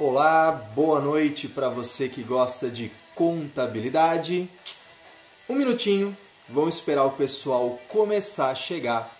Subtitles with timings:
[0.00, 4.48] Olá, boa noite para você que gosta de contabilidade.
[5.48, 6.16] Um minutinho,
[6.48, 9.12] vamos esperar o pessoal começar a chegar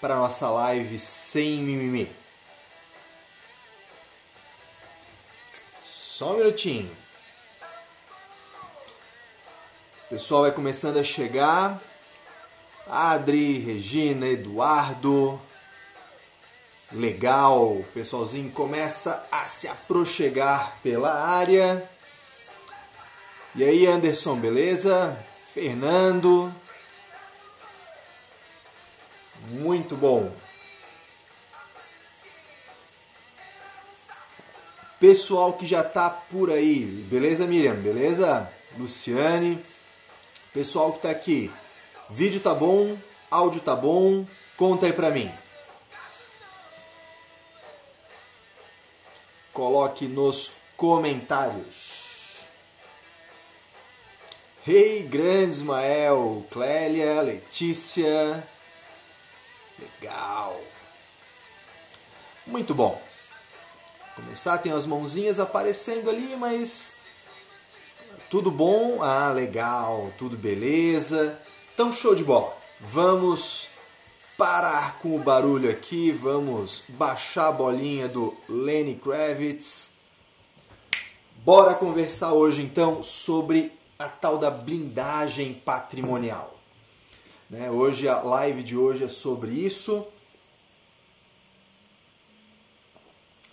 [0.00, 2.10] para nossa live sem mimimi.
[5.86, 6.90] Só um minutinho.
[10.06, 11.80] O pessoal vai começando a chegar.
[12.88, 15.40] Adri, Regina, Eduardo.
[16.94, 21.82] Legal, o pessoalzinho começa a se aproxegar pela área.
[23.56, 25.18] E aí, Anderson, beleza?
[25.52, 26.54] Fernando.
[29.48, 30.32] Muito bom.
[35.00, 37.74] Pessoal que já tá por aí, beleza, Miriam?
[37.74, 38.48] Beleza?
[38.78, 39.58] Luciane.
[40.52, 41.50] Pessoal que tá aqui.
[42.08, 42.96] Vídeo tá bom?
[43.28, 44.24] Áudio tá bom?
[44.56, 45.30] Conta aí pra mim.
[49.54, 52.40] Coloque nos comentários.
[54.64, 58.46] Rei hey, grande Ismael, Clélia, Letícia.
[59.78, 60.60] Legal.
[62.46, 63.00] Muito bom.
[64.16, 66.94] Começar, tem as mãozinhas aparecendo ali, mas
[68.28, 69.02] tudo bom?
[69.02, 71.38] Ah, legal, tudo beleza.
[71.72, 72.56] Então, show de bola.
[72.80, 73.68] Vamos
[74.36, 79.90] parar com o barulho aqui, vamos baixar a bolinha do Lenny Kravitz.
[81.44, 86.56] Bora conversar hoje então sobre a tal da blindagem patrimonial.
[87.48, 87.70] Né?
[87.70, 90.04] Hoje a live de hoje é sobre isso.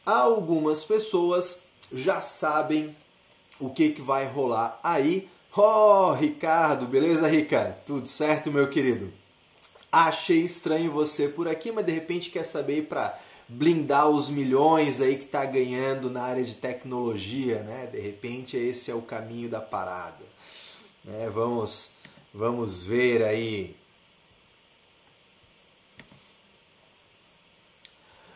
[0.03, 2.95] Algumas pessoas já sabem
[3.59, 5.29] o que, que vai rolar aí.
[5.55, 7.75] Oh, Ricardo, beleza, Ricardo?
[7.85, 9.20] Tudo certo, meu querido?
[9.91, 15.17] Achei estranho você por aqui, mas de repente quer saber para blindar os milhões aí
[15.17, 17.89] que está ganhando na área de tecnologia, né?
[17.91, 20.23] De repente esse é o caminho da parada.
[21.03, 21.29] Né?
[21.33, 21.89] Vamos,
[22.33, 23.75] vamos ver aí.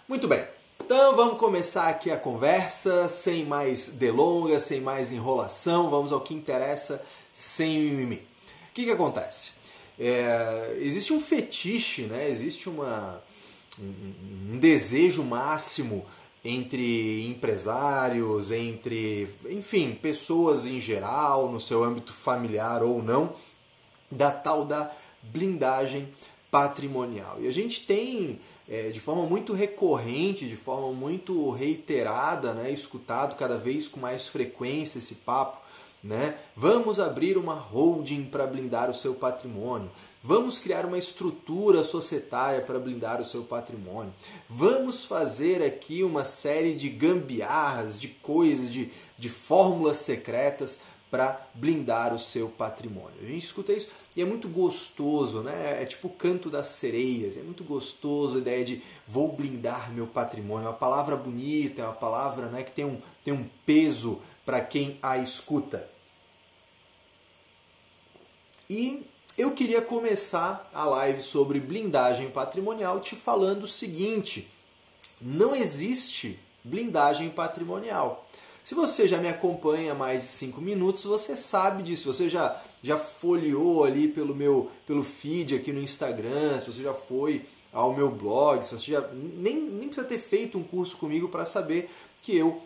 [0.07, 0.45] Muito bem.
[0.83, 6.33] Então vamos começar aqui a conversa, sem mais delongas, sem mais enrolação, vamos ao que
[6.33, 7.03] interessa,
[7.33, 8.17] sem mimimi.
[8.17, 9.54] O que, que acontece?
[9.99, 12.29] É, existe um fetiche, né?
[12.29, 13.21] existe uma,
[13.79, 16.05] um, um desejo máximo
[16.43, 23.33] entre empresários, entre, enfim, pessoas em geral, no seu âmbito familiar ou não,
[24.11, 24.91] da tal da
[25.23, 26.07] blindagem
[26.51, 27.37] patrimonial.
[27.41, 28.39] E a gente tem,
[28.69, 34.27] é, de forma muito recorrente, de forma muito reiterada, né, escutado cada vez com mais
[34.27, 35.64] frequência esse papo
[36.05, 36.37] né?
[36.55, 39.89] Vamos abrir uma holding para blindar o seu patrimônio.
[40.23, 44.13] Vamos criar uma estrutura societária para blindar o seu patrimônio.
[44.47, 50.79] Vamos fazer aqui uma série de gambiarras, de coisas, de, de fórmulas secretas
[51.09, 53.17] para blindar o seu patrimônio.
[53.21, 55.81] A gente escuta isso e é muito gostoso, né?
[55.81, 57.35] É tipo o canto das sereias.
[57.35, 60.67] É muito gostoso a ideia de vou blindar meu patrimônio.
[60.67, 64.61] É uma palavra bonita, é uma palavra né, que tem um, tem um peso para
[64.61, 65.94] quem a escuta.
[68.69, 69.03] E
[69.37, 74.47] eu queria começar a live sobre blindagem patrimonial te falando o seguinte:
[75.21, 78.27] não existe blindagem patrimonial.
[78.63, 82.11] Se você já me acompanha mais de 5 minutos, você sabe disso.
[82.11, 86.93] Você já, já folheou ali pelo meu pelo feed aqui no Instagram, se você já
[86.93, 91.27] foi ao meu blog, se você já nem, nem precisa ter feito um curso comigo
[91.27, 91.91] para saber
[92.23, 92.59] que eu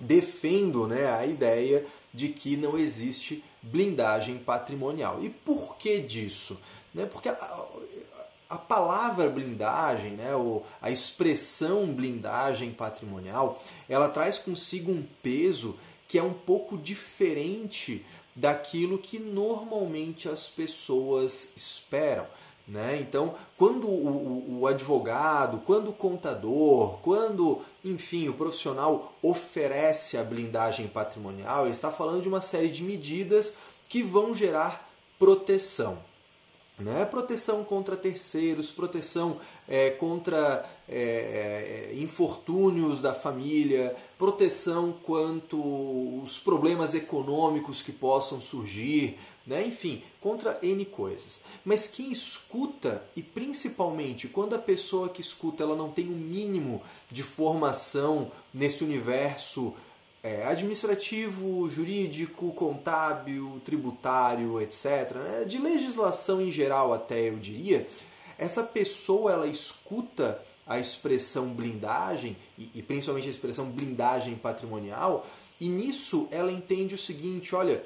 [0.00, 5.22] defendo né, a ideia de que não existe blindagem patrimonial.
[5.22, 6.58] E por que disso?
[6.94, 7.06] Né?
[7.06, 10.30] Porque a, palavra blindagem, né,
[10.80, 15.76] a expressão blindagem patrimonial, ela traz consigo um peso
[16.08, 18.04] que é um pouco diferente
[18.34, 22.26] daquilo que normalmente as pessoas esperam.
[22.66, 22.98] Né?
[23.00, 30.88] Então, quando o, o, advogado, quando o contador, quando, enfim, o profissional oferece a blindagem
[30.88, 33.54] patrimonial, ele está falando de uma série de medidas
[33.88, 35.96] que vão gerar proteção.
[36.76, 37.04] Né?
[37.04, 39.38] Proteção contra terceiros, proteção
[39.68, 45.56] é, contra é, é infortúnios da família, proteção quanto
[46.22, 49.16] os problemas econômicos que possam surgir,
[49.46, 49.64] né?
[49.64, 51.40] enfim, contra N coisas.
[51.64, 56.16] Mas quem escuta, e principalmente quando a pessoa que escuta ela não tem o um
[56.16, 59.72] mínimo de formação nesse universo
[60.22, 65.44] é, administrativo, jurídico, contábil, tributário, etc., né?
[65.46, 67.86] de legislação em geral até eu diria,
[68.36, 75.24] essa pessoa ela escuta a expressão blindagem, e, e principalmente a expressão blindagem patrimonial,
[75.60, 77.82] e nisso ela entende o seguinte: olha,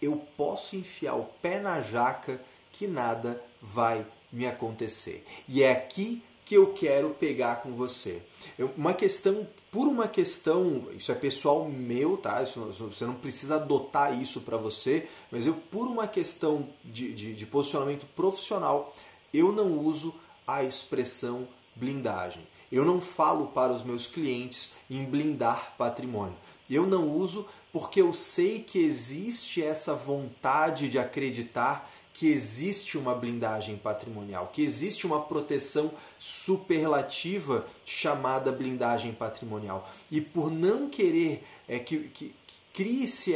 [0.00, 2.40] eu posso enfiar o pé na jaca
[2.72, 5.26] que nada vai me acontecer.
[5.48, 8.20] E é aqui que eu quero pegar com você.
[8.58, 12.42] Eu, uma questão, por uma questão, isso é pessoal meu, tá?
[12.42, 17.34] Isso, você não precisa adotar isso para você, mas eu, por uma questão de, de,
[17.34, 18.96] de posicionamento profissional,
[19.32, 20.12] eu não uso
[20.46, 21.46] a expressão
[21.76, 22.42] blindagem.
[22.72, 26.36] Eu não falo para os meus clientes em blindar patrimônio.
[26.70, 33.14] Eu não uso porque eu sei que existe essa vontade de acreditar que existe uma
[33.14, 39.90] blindagem patrimonial, que existe uma proteção superlativa chamada blindagem patrimonial.
[40.10, 42.34] E por não querer é, que, que
[42.74, 43.32] crie-se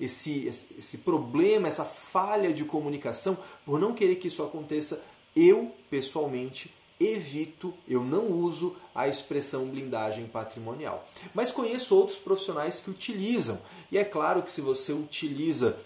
[0.00, 5.02] esse, esse problema, essa falha de comunicação, por não querer que isso aconteça,
[5.34, 11.06] eu, pessoalmente, evito, eu não uso a expressão blindagem patrimonial.
[11.34, 13.58] Mas conheço outros profissionais que utilizam.
[13.92, 15.76] E é claro que se você utiliza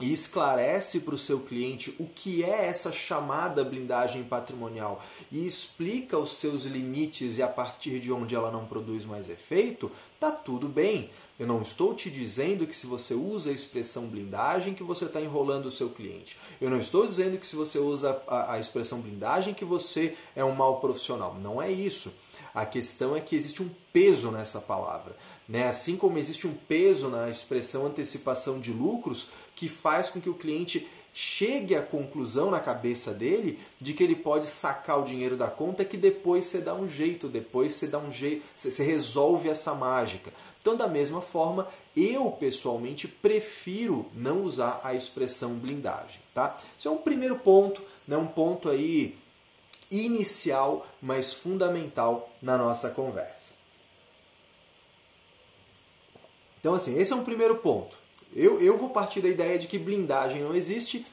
[0.00, 6.18] e esclarece para o seu cliente o que é essa chamada blindagem patrimonial e explica
[6.18, 10.68] os seus limites e a partir de onde ela não produz mais efeito, tá tudo
[10.68, 11.10] bem.
[11.38, 15.20] Eu não estou te dizendo que se você usa a expressão blindagem que você está
[15.20, 16.36] enrolando o seu cliente.
[16.60, 20.44] Eu não estou dizendo que se você usa a, a expressão blindagem que você é
[20.44, 21.36] um mau profissional.
[21.42, 22.12] Não é isso.
[22.54, 25.16] A questão é que existe um peso nessa palavra.
[25.48, 25.66] Né?
[25.66, 30.34] Assim como existe um peso na expressão antecipação de lucros, que faz com que o
[30.34, 35.46] cliente chegue à conclusão na cabeça dele de que ele pode sacar o dinheiro da
[35.46, 39.74] conta que depois você dá um jeito, depois você dá um jeito, você resolve essa
[39.74, 40.32] mágica.
[40.64, 46.58] Então, da mesma forma, eu pessoalmente prefiro não usar a expressão blindagem, tá?
[46.78, 48.16] Isso é um primeiro ponto, né?
[48.16, 49.14] um ponto aí
[49.90, 53.52] inicial, mas fundamental na nossa conversa.
[56.58, 57.94] Então, assim, esse é um primeiro ponto.
[58.34, 61.04] Eu, eu vou partir da ideia de que blindagem não existe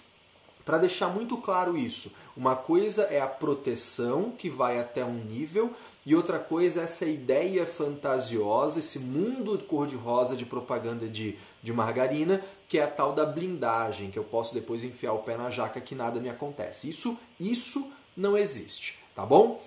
[0.63, 2.09] para deixar muito claro isso.
[2.37, 5.75] Uma coisa é a proteção que vai até um nível,
[6.05, 12.43] e outra coisa é essa ideia fantasiosa, esse mundo cor-de-rosa de propaganda de, de margarina,
[12.67, 15.79] que é a tal da blindagem, que eu posso depois enfiar o pé na jaca
[15.79, 16.89] que nada me acontece.
[16.89, 17.87] Isso, isso
[18.17, 19.61] não existe, tá bom?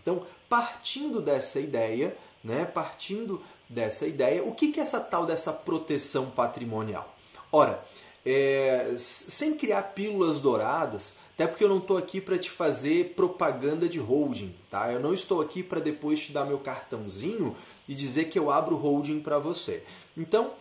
[0.00, 5.52] Então, partindo dessa ideia, né, partindo dessa ideia, o que, que é essa tal dessa
[5.52, 7.12] proteção patrimonial?
[7.50, 7.82] Ora,
[8.24, 13.88] é, sem criar pílulas douradas, até porque eu não estou aqui para te fazer propaganda
[13.88, 14.92] de holding, tá?
[14.92, 17.56] Eu não estou aqui para depois te dar meu cartãozinho
[17.88, 19.82] e dizer que eu abro holding para você.
[20.16, 20.52] Então,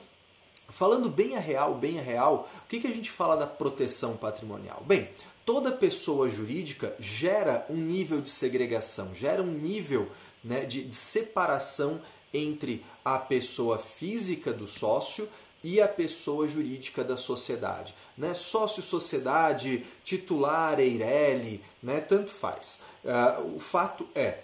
[0.69, 4.17] falando bem a real, bem a real, o que, que a gente fala da proteção
[4.17, 4.81] patrimonial?
[4.83, 5.07] Bem,
[5.45, 10.09] toda pessoa jurídica gera um nível de segregação, gera um nível
[10.43, 12.01] né, de, de separação
[12.33, 15.29] entre a pessoa física do sócio
[15.63, 17.93] e a pessoa jurídica da sociedade.
[18.17, 18.33] Né?
[18.33, 21.99] Sócio-sociedade, titular, Eireli, né?
[22.01, 22.79] tanto faz.
[23.03, 24.39] Uh, o fato é,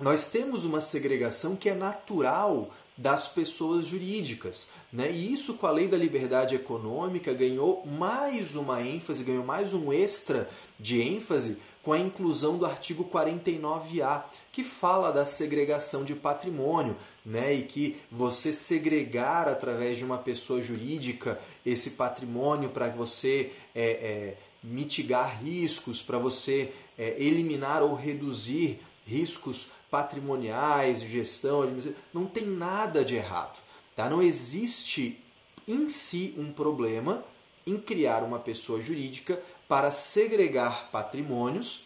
[0.00, 4.66] nós temos uma segregação que é natural das pessoas jurídicas.
[4.92, 5.10] Né?
[5.10, 9.92] E isso, com a lei da liberdade econômica, ganhou mais uma ênfase, ganhou mais um
[9.92, 10.48] extra
[10.78, 16.94] de ênfase com a inclusão do artigo 49A, que fala da segregação de patrimônio
[17.24, 23.82] né, e que você segregar através de uma pessoa jurídica esse patrimônio para você é,
[23.82, 31.68] é, mitigar riscos, para você é, eliminar ou reduzir riscos patrimoniais, gestão,
[32.14, 33.58] não tem nada de errado.
[33.96, 34.08] Tá?
[34.08, 35.18] Não existe
[35.66, 37.24] em si um problema
[37.66, 41.84] em criar uma pessoa jurídica para segregar patrimônios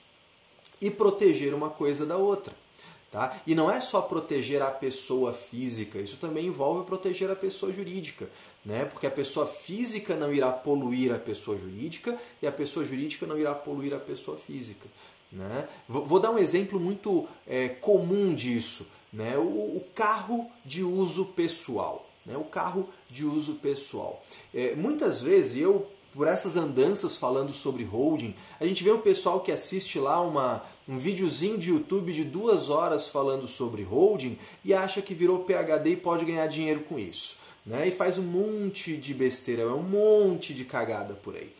[0.80, 2.54] e proteger uma coisa da outra.
[3.10, 3.40] Tá?
[3.46, 8.28] E não é só proteger a pessoa física, isso também envolve proteger a pessoa jurídica.
[8.64, 8.86] Né?
[8.86, 13.38] Porque a pessoa física não irá poluir a pessoa jurídica e a pessoa jurídica não
[13.38, 14.88] irá poluir a pessoa física.
[15.30, 15.68] Né?
[15.88, 18.86] Vou dar um exemplo muito é, comum disso.
[19.12, 19.36] Né?
[19.36, 19.42] O,
[19.76, 22.08] o, carro de uso pessoal.
[22.24, 22.36] Né?
[22.36, 24.24] O carro de uso pessoal.
[24.54, 29.40] É, muitas vezes eu por essas andanças falando sobre holding, a gente vê o pessoal
[29.40, 34.72] que assiste lá uma, um videozinho de YouTube de duas horas falando sobre holding e
[34.72, 37.36] acha que virou PHD e pode ganhar dinheiro com isso.
[37.64, 37.88] Né?
[37.88, 41.50] E faz um monte de besteira, é um monte de cagada por aí.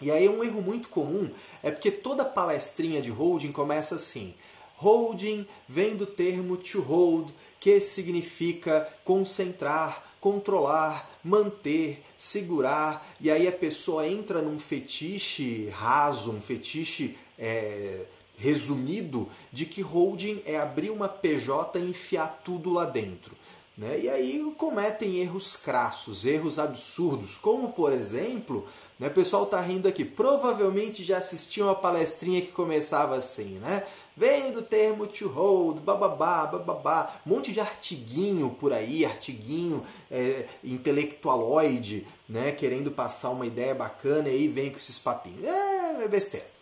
[0.00, 1.28] E aí um erro muito comum
[1.62, 4.34] é porque toda palestrinha de holding começa assim.
[4.76, 13.52] Holding vem do termo to hold, que significa concentrar, controlar, manter, segurar, e aí a
[13.52, 18.04] pessoa entra num fetiche raso, um fetiche é,
[18.38, 23.34] resumido de que holding é abrir uma PJ e enfiar tudo lá dentro.
[23.76, 24.00] Né?
[24.00, 28.66] E aí cometem erros crassos, erros absurdos, como por exemplo,
[28.98, 33.86] né, o pessoal está rindo aqui, provavelmente já assistiu uma palestrinha que começava assim, né?
[34.16, 40.46] Vem do termo to hold, bababá, bababá, um monte de artiguinho por aí, artiguinho é,
[40.64, 45.44] intelectualoide, né, querendo passar uma ideia bacana e aí vem com esses papinhos.
[45.44, 46.46] É, é besteira.
[46.46, 46.56] Ah,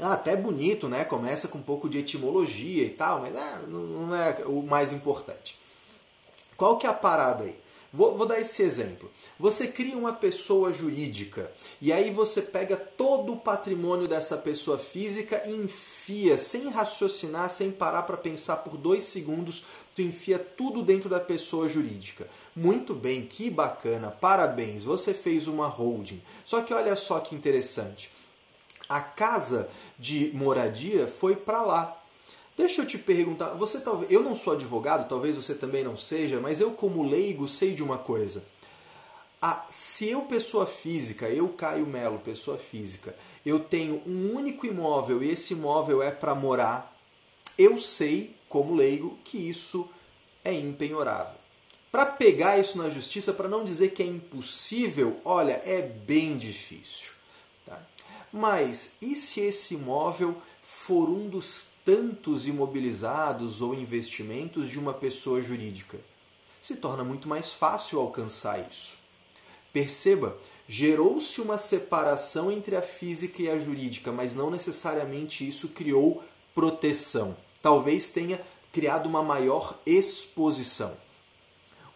[0.00, 1.04] até bonito, né?
[1.04, 5.56] Começa com um pouco de etimologia e tal, mas é, não é o mais importante.
[6.56, 7.54] Qual que é a parada aí?
[7.92, 9.10] Vou, vou, dar esse exemplo.
[9.40, 11.50] Você cria uma pessoa jurídica
[11.80, 17.72] e aí você pega todo o patrimônio dessa pessoa física e enfia, sem raciocinar, sem
[17.72, 19.64] parar para pensar por dois segundos,
[19.96, 22.28] tu enfia tudo dentro da pessoa jurídica.
[22.54, 26.20] Muito bem, que bacana, parabéns, você fez uma holding.
[26.44, 28.10] Só que olha só que interessante.
[28.88, 29.68] A casa
[29.98, 31.94] de moradia foi para lá.
[32.56, 36.40] Deixa eu te perguntar, você talvez, eu não sou advogado, talvez você também não seja,
[36.40, 38.42] mas eu como leigo sei de uma coisa.
[39.40, 43.14] Ah, se eu pessoa física, eu Caio Melo, pessoa física,
[43.46, 46.92] eu tenho um único imóvel e esse imóvel é para morar,
[47.56, 49.88] eu sei como leigo que isso
[50.44, 51.34] é impenhorável.
[51.92, 57.17] Para pegar isso na justiça, para não dizer que é impossível, olha, é bem difícil.
[58.32, 65.42] Mas e se esse imóvel for um dos tantos imobilizados ou investimentos de uma pessoa
[65.42, 65.98] jurídica?
[66.62, 68.96] Se torna muito mais fácil alcançar isso.
[69.72, 70.36] Perceba,
[70.68, 76.22] gerou-se uma separação entre a física e a jurídica, mas não necessariamente isso criou
[76.54, 77.36] proteção.
[77.62, 78.40] Talvez tenha
[78.72, 80.94] criado uma maior exposição.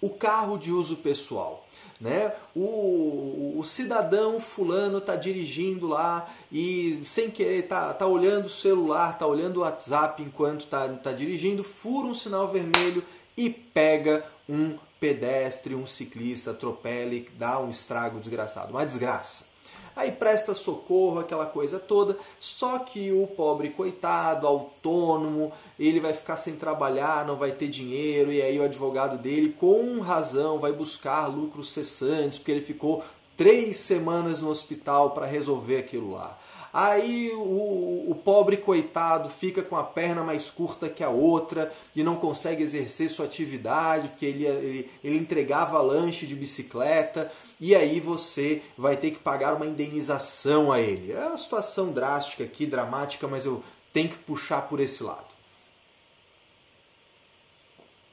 [0.00, 1.66] O carro de uso pessoal
[2.02, 2.32] né?
[2.54, 9.16] O, o cidadão fulano está dirigindo lá e sem querer tá, tá olhando o celular,
[9.16, 13.04] tá olhando o WhatsApp enquanto está tá dirigindo, fura um sinal vermelho
[13.36, 19.52] e pega um pedestre, um ciclista, atropela e dá um estrago desgraçado, uma desgraça.
[19.94, 25.52] Aí presta socorro, aquela coisa toda, só que o pobre coitado, autônomo,
[25.88, 30.00] ele vai ficar sem trabalhar, não vai ter dinheiro, e aí o advogado dele, com
[30.00, 33.02] razão, vai buscar lucros cessantes, porque ele ficou
[33.36, 36.38] três semanas no hospital para resolver aquilo lá.
[36.72, 42.02] Aí o, o, pobre coitado fica com a perna mais curta que a outra e
[42.02, 47.98] não consegue exercer sua atividade, porque ele, ele, ele entregava lanche de bicicleta, e aí
[47.98, 51.12] você vai ter que pagar uma indenização a ele.
[51.12, 53.62] É uma situação drástica aqui, dramática, mas eu
[53.92, 55.31] tenho que puxar por esse lado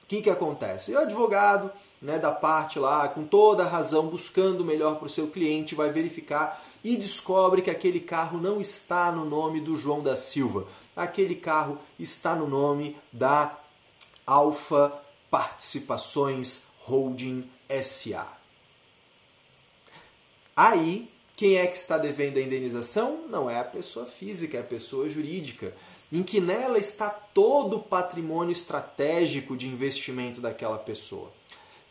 [0.09, 0.91] que, que acontece?
[0.91, 5.09] O advogado né, da parte lá, com toda a razão, buscando o melhor para o
[5.09, 10.01] seu cliente, vai verificar e descobre que aquele carro não está no nome do João
[10.01, 10.65] da Silva.
[10.95, 13.55] Aquele carro está no nome da
[14.25, 14.91] Alfa
[15.29, 17.47] Participações Holding
[17.83, 18.27] SA.
[20.55, 23.27] Aí, quem é que está devendo a indenização?
[23.29, 25.71] Não é a pessoa física, é a pessoa jurídica
[26.11, 31.31] em que nela está todo o patrimônio estratégico de investimento daquela pessoa.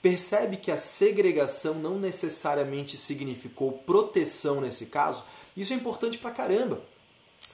[0.03, 5.23] Percebe que a segregação não necessariamente significou proteção nesse caso?
[5.57, 6.81] Isso é importante pra caramba.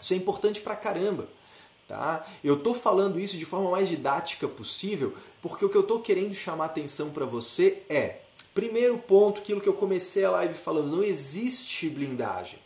[0.00, 1.26] Isso é importante pra caramba.
[1.88, 2.26] Tá?
[2.42, 6.35] Eu estou falando isso de forma mais didática possível, porque o que eu estou querendo
[6.35, 8.21] chamar atenção para você é,
[8.54, 12.59] primeiro ponto, aquilo que eu comecei a live falando, não existe blindagem.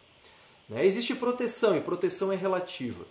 [0.68, 0.84] Né?
[0.84, 3.04] Existe proteção, e proteção é relativa.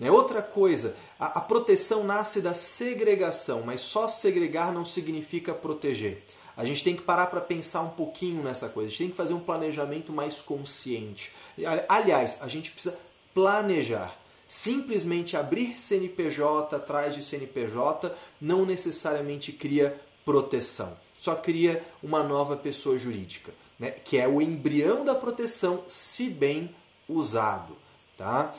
[0.00, 0.10] Né?
[0.10, 6.22] Outra coisa, a, a proteção nasce da segregação, mas só segregar não significa proteger.
[6.56, 8.88] A gente tem que parar para pensar um pouquinho nessa coisa.
[8.88, 11.30] A gente tem que fazer um planejamento mais consciente.
[11.88, 12.98] Aliás, a gente precisa
[13.34, 14.16] planejar.
[14.48, 20.92] Simplesmente abrir CNPJ atrás de CNPJ não necessariamente cria proteção.
[21.18, 23.90] Só cria uma nova pessoa jurídica, né?
[23.90, 26.74] que é o embrião da proteção, se bem
[27.08, 27.76] usado.
[28.18, 28.54] Tá?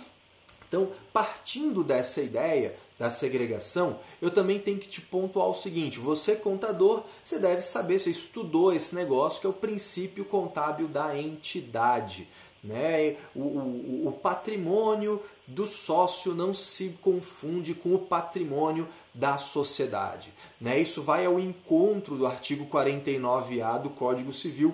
[0.71, 6.33] Então, partindo dessa ideia da segregação, eu também tenho que te pontuar o seguinte: você,
[6.33, 12.25] contador, você deve saber, você estudou esse negócio que é o princípio contábil da entidade.
[12.63, 13.17] Né?
[13.35, 20.31] O, o, o patrimônio do sócio não se confunde com o patrimônio da sociedade.
[20.59, 20.79] Né?
[20.79, 24.73] Isso vai ao encontro do artigo 49A do Código Civil,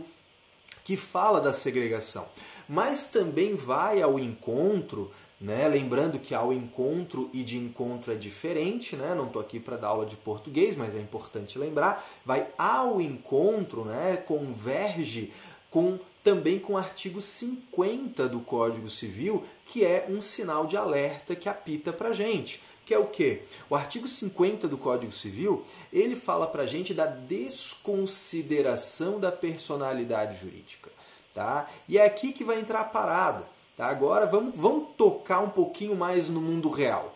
[0.84, 2.28] que fala da segregação.
[2.70, 5.68] Mas também vai ao encontro né?
[5.68, 9.14] Lembrando que ao encontro e de encontro é diferente, né?
[9.14, 12.04] não estou aqui para dar aula de português, mas é importante lembrar.
[12.26, 14.18] Vai ao encontro, né?
[14.28, 15.32] converge
[15.70, 21.36] com também com o artigo 50 do Código Civil, que é um sinal de alerta
[21.36, 22.62] que apita para gente.
[22.86, 23.44] Que é o quê?
[23.70, 30.90] O artigo 50 do Código Civil, ele fala para gente da desconsideração da personalidade jurídica.
[31.34, 31.70] Tá?
[31.88, 33.57] E é aqui que vai entrar a parada.
[33.78, 33.88] Tá?
[33.88, 37.16] Agora vamos, vamos tocar um pouquinho mais no mundo real.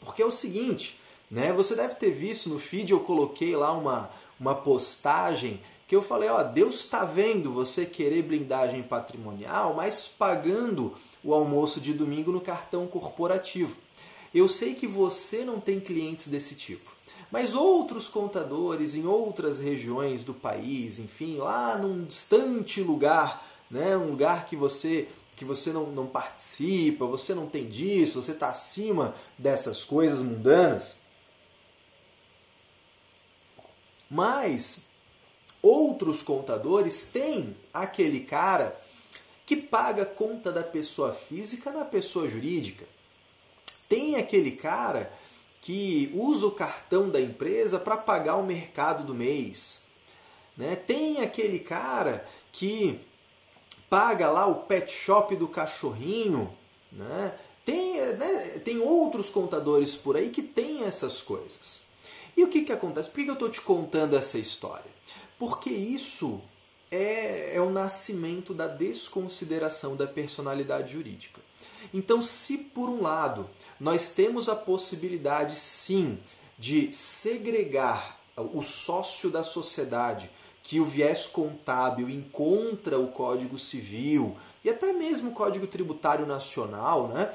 [0.00, 0.98] Porque é o seguinte,
[1.30, 1.52] né?
[1.52, 6.28] você deve ter visto no feed, eu coloquei lá uma, uma postagem que eu falei,
[6.28, 12.40] ó, Deus está vendo você querer blindagem patrimonial, mas pagando o almoço de domingo no
[12.40, 13.76] cartão corporativo.
[14.34, 16.90] Eu sei que você não tem clientes desse tipo,
[17.30, 24.10] mas outros contadores em outras regiões do país, enfim, lá num distante lugar, né, um
[24.10, 29.14] lugar que você que você não, não participa, você não tem disso, você está acima
[29.38, 30.96] dessas coisas mundanas.
[34.10, 34.80] Mas
[35.60, 38.74] outros contadores têm aquele cara
[39.44, 42.84] que paga conta da pessoa física na pessoa jurídica.
[43.88, 45.12] Tem aquele cara
[45.60, 49.80] que usa o cartão da empresa para pagar o mercado do mês.
[50.56, 50.76] Né?
[50.76, 52.98] Tem aquele cara que
[53.88, 56.52] paga lá o pet shop do cachorrinho.
[56.92, 57.32] Né?
[57.64, 58.60] Tem, né?
[58.64, 61.80] tem outros contadores por aí que têm essas coisas.
[62.36, 63.08] E o que, que acontece?
[63.08, 64.90] Por que eu estou te contando essa história?
[65.38, 66.40] Porque isso
[66.90, 71.40] é, é o nascimento da desconsideração da personalidade jurídica.
[71.92, 73.48] Então, se por um lado
[73.80, 76.18] nós temos a possibilidade sim
[76.58, 80.30] de segregar o sócio da sociedade,
[80.66, 87.06] que o viés contábil encontra o Código Civil e até mesmo o Código Tributário Nacional,
[87.06, 87.32] né?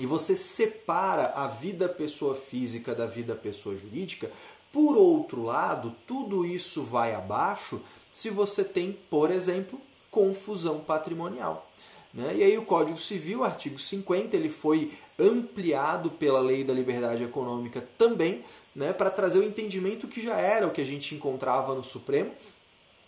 [0.00, 4.30] e você separa a vida pessoa física da vida pessoa jurídica,
[4.72, 7.80] por outro lado, tudo isso vai abaixo
[8.10, 9.78] se você tem, por exemplo,
[10.10, 11.70] confusão patrimonial.
[12.14, 12.34] Né?
[12.36, 17.86] E aí o Código Civil, artigo 50, ele foi ampliado pela Lei da Liberdade Econômica
[17.98, 18.42] também,
[18.74, 22.32] né, para trazer o entendimento que já era o que a gente encontrava no Supremo,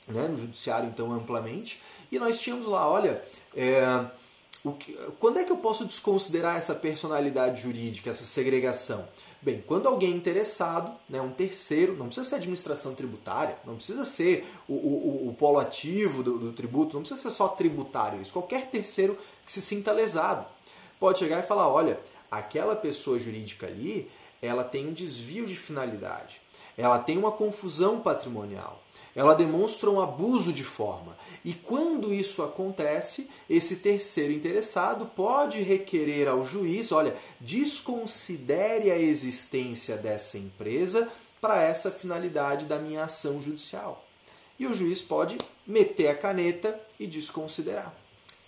[0.09, 3.21] né, no Judiciário então amplamente, e nós tínhamos lá, olha,
[3.55, 4.05] é,
[4.75, 9.07] que, quando é que eu posso desconsiderar essa personalidade jurídica, essa segregação?
[9.43, 14.47] Bem, quando alguém interessado, né, um terceiro, não precisa ser administração tributária, não precisa ser
[14.67, 18.67] o, o, o polo ativo do, do, tributo, não precisa ser só tributário, isso, qualquer
[18.71, 20.45] terceiro que se sinta lesado
[20.99, 21.99] pode chegar e falar, olha,
[22.31, 26.41] aquela pessoa jurídica ali, ela tem um desvio de finalidade,
[26.77, 28.83] ela tem uma confusão patrimonial,
[29.17, 31.17] ela demonstra um abuso de forma.
[31.43, 39.97] E quando isso acontece, esse terceiro interessado pode requerer ao juiz: olha, desconsidere a existência
[39.97, 41.09] dessa empresa
[41.41, 44.05] para essa finalidade da minha ação judicial.
[44.59, 47.95] E o juiz pode meter a caneta e desconsiderar.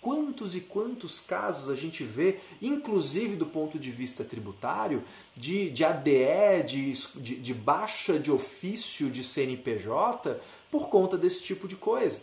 [0.01, 5.03] Quantos e quantos casos a gente vê, inclusive do ponto de vista tributário,
[5.35, 10.39] de, de ADE, de, de, de baixa de ofício de CNPJ,
[10.71, 12.21] por conta desse tipo de coisa.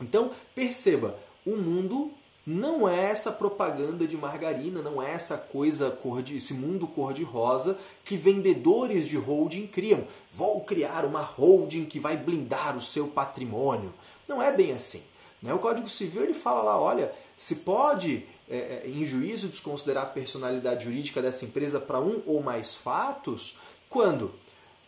[0.00, 2.10] Então, perceba, o mundo
[2.46, 7.12] não é essa propaganda de margarina, não é essa coisa cor de, esse mundo cor
[7.12, 10.04] de rosa que vendedores de holding criam.
[10.32, 13.92] Vou criar uma holding que vai blindar o seu patrimônio.
[14.26, 15.02] Não é bem assim.
[15.42, 15.52] Né?
[15.52, 20.06] O Código Civil ele fala lá, olha, se pode é, é em juízo desconsiderar a
[20.06, 23.56] personalidade jurídica dessa empresa para um ou mais fatos,
[23.88, 24.32] quando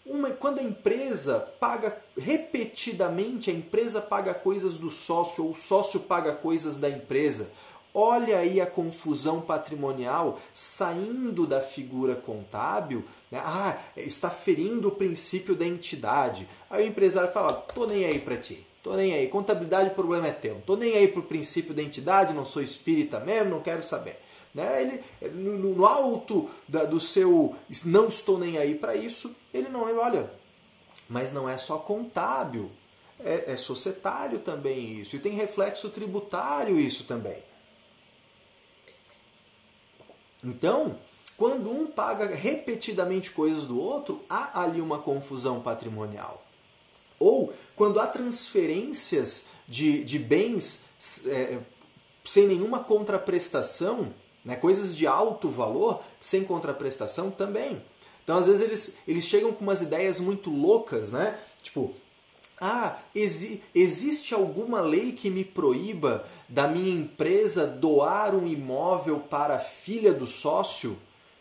[0.04, 6.00] uma, quando a empresa paga repetidamente, a empresa paga coisas do sócio ou o sócio
[6.00, 7.48] paga coisas da empresa.
[7.94, 13.04] Olha aí a confusão patrimonial saindo da figura contábil.
[13.30, 13.40] Né?
[13.44, 16.48] Ah, está ferindo o princípio da entidade.
[16.70, 18.66] Aí o empresário fala: tô nem aí para ti.
[18.82, 19.28] Tô nem aí.
[19.28, 20.60] Contabilidade, o problema é teu.
[20.66, 24.18] Tô nem aí pro princípio da entidade, não sou espírita mesmo, não quero saber.
[24.54, 24.82] Né?
[25.20, 29.84] Ele, no, no alto da, do seu não estou nem aí para isso, ele não
[29.84, 30.30] lembra, olha,
[31.08, 32.70] mas não é só contábil,
[33.20, 37.38] é, é societário também isso, e tem reflexo tributário isso também.
[40.44, 40.98] Então,
[41.36, 46.44] quando um paga repetidamente coisas do outro, há ali uma confusão patrimonial.
[47.18, 50.80] Ou quando há transferências de, de bens
[51.26, 51.58] é,
[52.24, 54.12] sem nenhuma contraprestação,
[54.44, 54.56] né?
[54.56, 57.80] Coisas de alto valor, sem contraprestação também.
[58.24, 61.38] Então, às vezes, eles, eles chegam com umas ideias muito loucas, né?
[61.62, 61.94] Tipo,
[62.60, 69.56] ah, exi existe alguma lei que me proíba da minha empresa doar um imóvel para
[69.56, 70.96] a filha do sócio?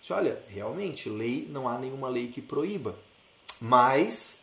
[0.09, 2.95] Olha, realmente, lei não há nenhuma lei que proíba.
[3.61, 4.39] Mas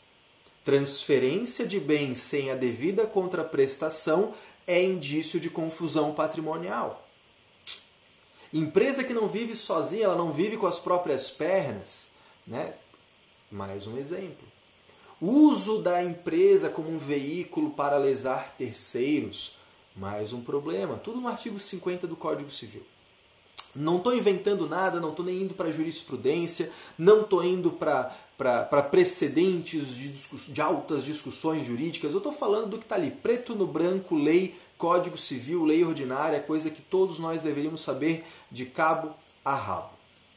[0.64, 4.34] transferência de bens sem a devida contraprestação
[4.66, 7.07] é indício de confusão patrimonial.
[8.52, 12.06] Empresa que não vive sozinha, ela não vive com as próprias pernas,
[12.46, 12.72] né?
[13.50, 14.46] Mais um exemplo.
[15.20, 19.52] Uso da empresa como um veículo para lesar terceiros,
[19.96, 20.96] mais um problema.
[20.96, 22.82] Tudo no artigo 50 do Código Civil.
[23.74, 29.94] Não estou inventando nada, não estou nem indo para jurisprudência, não estou indo para precedentes
[29.94, 30.12] de,
[30.52, 32.12] de altas discussões jurídicas.
[32.12, 36.40] Eu estou falando do que está ali, preto no branco, lei, Código Civil, lei ordinária,
[36.40, 39.12] coisa que todos nós deveríamos saber de cabo
[39.44, 39.90] a rabo.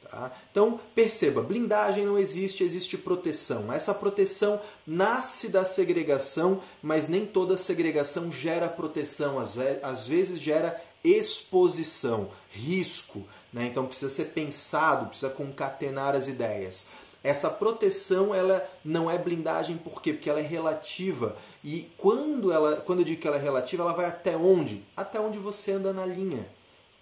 [0.10, 0.32] Tá?
[0.52, 3.72] Então, perceba, blindagem não existe, existe proteção.
[3.72, 12.30] Essa proteção nasce da segregação, mas nem toda segregação gera proteção, às vezes gera exposição,
[12.52, 13.26] risco.
[13.54, 13.68] Né?
[13.68, 16.86] Então, precisa ser pensado, precisa concatenar as ideias.
[17.24, 20.14] Essa proteção ela não é blindagem por quê?
[20.14, 21.38] Porque ela é relativa.
[21.64, 24.84] E quando, ela, quando eu digo que ela é relativa, ela vai até onde?
[24.98, 26.46] Até onde você anda na linha.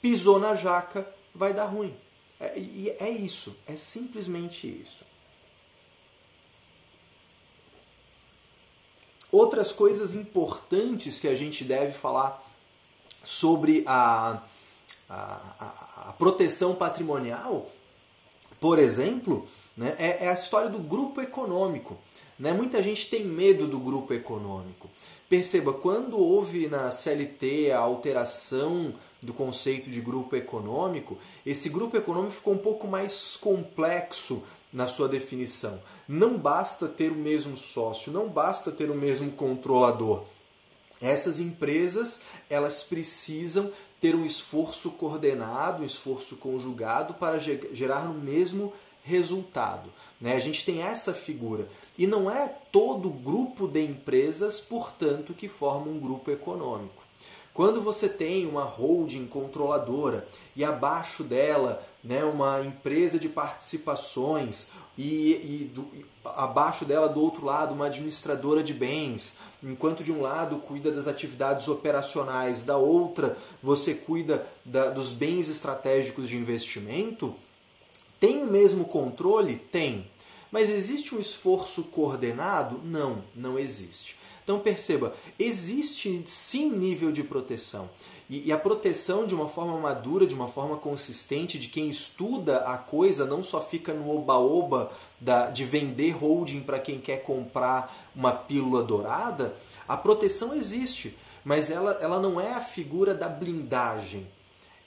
[0.02, 1.94] Pisou na jaca, vai dar ruim.
[2.40, 5.06] É, e é isso, é simplesmente isso.
[9.32, 12.44] Outras coisas importantes que a gente deve falar
[13.24, 14.42] sobre a,
[15.10, 15.24] a,
[15.60, 17.70] a, a proteção patrimonial,
[18.60, 19.48] por exemplo,
[19.80, 21.98] né, é, é, a história do grupo econômico.
[22.38, 22.52] Né?
[22.52, 24.90] Muita gente tem medo do grupo econômico.
[25.30, 32.34] Perceba, quando houve na CLT a alteração do conceito de grupo econômico, esse grupo econômico
[32.34, 35.80] ficou um pouco mais complexo na sua definição.
[36.06, 40.26] Não basta ter o mesmo sócio, não basta ter o mesmo controlador.
[41.02, 48.74] Essas empresas, elas precisam ter um esforço coordenado, um esforço conjugado para gerar o mesmo
[49.10, 49.90] resultado.
[50.22, 50.36] Né?
[50.36, 51.68] A gente tem essa figura.
[51.98, 57.04] E não é todo grupo de empresas, portanto, que forma um grupo econômico.
[57.54, 65.32] Quando você tem uma holding controladora e abaixo dela né, uma empresa de participações e,
[65.32, 65.86] e do,
[66.24, 71.08] abaixo dela do outro lado uma administradora de bens, enquanto de um lado cuida das
[71.08, 77.36] atividades operacionais, da outra você cuida da, dos bens estratégicos de investimento,
[78.20, 79.56] tem o mesmo controle?
[79.56, 80.06] Tem.
[80.52, 82.80] Mas existe um esforço coordenado?
[82.84, 84.18] Não, não existe.
[84.44, 87.88] Então perceba, existe sim nível de proteção.
[88.30, 92.78] E, a proteção de uma forma madura, de uma forma consistente, de quem estuda a
[92.78, 94.92] coisa, não só fica no oba-oba
[95.52, 99.56] de vender holding para quem quer comprar uma pílula dourada,
[99.88, 104.28] a proteção existe, mas ela, ela não é a figura da blindagem.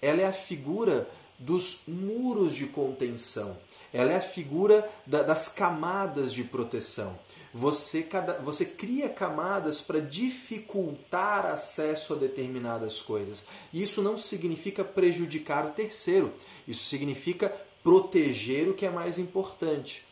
[0.01, 3.57] Ela é a figura dos muros de contenção.
[3.93, 7.19] Ela é a figura da, das camadas de proteção
[7.53, 13.45] você, cada, você cria camadas para dificultar acesso a determinadas coisas.
[13.73, 16.33] Isso não significa prejudicar o terceiro,
[16.67, 20.05] isso significa proteger o que é mais importante.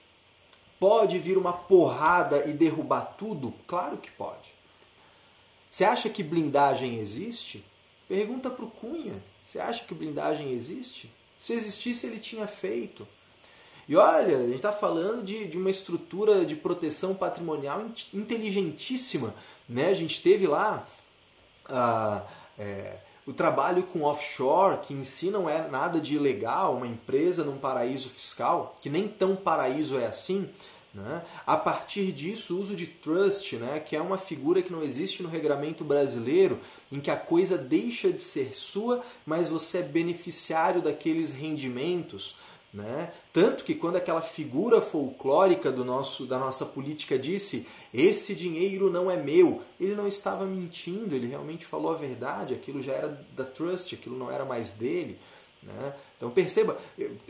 [0.79, 3.55] Pode vir uma porrada e derrubar tudo?
[3.67, 4.51] Claro que pode.
[5.71, 7.65] Você acha que blindagem existe?
[8.09, 9.15] Pergunta para o Cunha.
[9.51, 11.11] Você acha que blindagem existe?
[11.41, 13.05] Se existisse, ele tinha feito.
[13.89, 17.85] E olha, a gente está falando de, de uma estrutura de proteção patrimonial
[18.15, 19.35] inteligentíssima.
[19.69, 19.89] Né?
[19.89, 20.87] A gente teve lá
[21.69, 22.23] ah,
[22.57, 27.43] é, o trabalho com offshore, que em si não é nada de ilegal, uma empresa
[27.43, 30.49] num paraíso fiscal, que nem tão paraíso é assim.
[30.93, 31.23] Né?
[31.47, 33.79] A partir disso, o uso de trust, né?
[33.81, 36.59] que é uma figura que não existe no regramento brasileiro,
[36.91, 42.35] em que a coisa deixa de ser sua, mas você é beneficiário daqueles rendimentos.
[42.73, 43.13] Né?
[43.33, 49.11] Tanto que quando aquela figura folclórica do nosso, da nossa política disse esse dinheiro não
[49.11, 53.43] é meu, ele não estava mentindo, ele realmente falou a verdade, aquilo já era da
[53.43, 55.19] trust, aquilo não era mais dele.
[55.63, 55.93] Né?
[56.21, 56.79] Então perceba,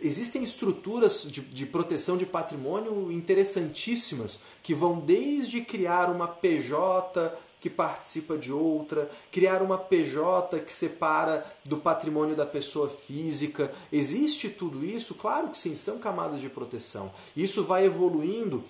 [0.03, 7.70] existem estruturas de, de proteção de patrimônio interessantíssimas que vão desde criar uma PJ que
[7.70, 13.72] participa de outra, criar uma PJ que separa do patrimônio da pessoa física.
[13.92, 15.14] Existe tudo isso?
[15.14, 17.12] Claro que sim, são camadas de proteção.
[17.37, 18.64] Isso vai evoluindo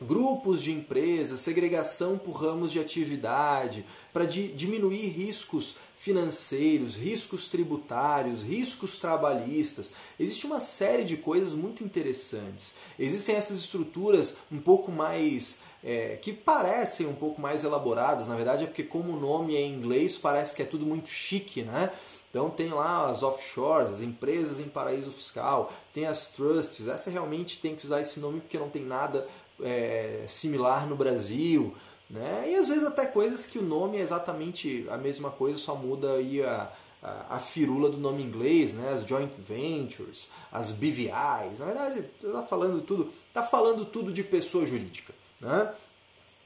[0.00, 8.98] grupos de empresas, segregação por ramos de atividade, para diminuir riscos financeiros, riscos tributários, riscos
[8.98, 9.90] trabalhistas.
[10.20, 12.74] Existe uma série de coisas muito interessantes.
[12.98, 18.64] Existem essas estruturas um pouco mais é, que parecem um pouco mais elaboradas, na verdade
[18.64, 21.90] é porque como o nome é em inglês parece que é tudo muito chique, né?
[22.28, 27.60] Então tem lá as offshores, as empresas em paraíso fiscal, tem as trusts, essa realmente
[27.60, 29.26] tem que usar esse nome porque não tem nada
[29.62, 31.74] é, similar no Brasil.
[32.08, 32.50] Né?
[32.52, 36.14] E às vezes até coisas que o nome é exatamente a mesma coisa, só muda
[36.14, 36.70] aí a,
[37.02, 38.92] a, a firula do nome inglês, né?
[38.92, 41.58] as joint ventures, as BVIs.
[41.58, 45.12] Na verdade, está falando tudo, tá falando tudo de pessoa jurídica.
[45.40, 45.72] Né?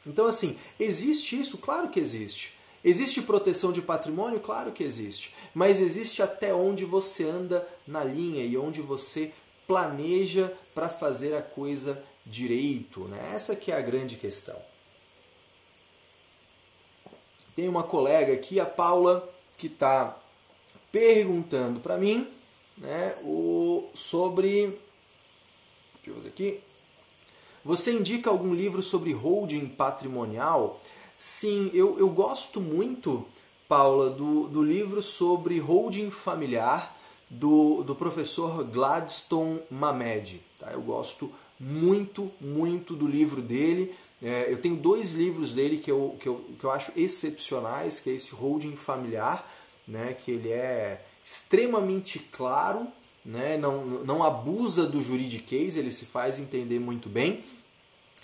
[0.06, 1.58] Então, assim, existe isso?
[1.58, 2.52] Claro que existe.
[2.84, 4.40] Existe proteção de patrimônio?
[4.40, 5.34] Claro que existe.
[5.54, 9.32] Mas existe até onde você anda na linha e onde você
[9.66, 13.00] planeja para fazer a coisa direito.
[13.00, 13.32] Né?
[13.34, 14.56] Essa que é a grande questão.
[17.58, 20.16] Tem uma colega aqui, a Paula, que está
[20.92, 22.24] perguntando para mim
[22.76, 24.78] né, o, sobre.
[25.96, 26.60] Deixa eu ver aqui.
[27.64, 30.80] Você indica algum livro sobre holding patrimonial?
[31.18, 33.26] Sim, eu, eu gosto muito,
[33.66, 36.96] Paula, do, do livro sobre holding familiar
[37.28, 40.40] do, do professor Gladstone Mamed.
[40.60, 40.70] Tá?
[40.70, 43.92] Eu gosto muito, muito do livro dele.
[44.22, 48.10] É, eu tenho dois livros dele que eu, que, eu, que eu acho excepcionais, que
[48.10, 49.48] é esse Holding Familiar,
[49.86, 52.86] né, que ele é extremamente claro,
[53.24, 57.44] né, não, não abusa do juridiquês, ele se faz entender muito bem,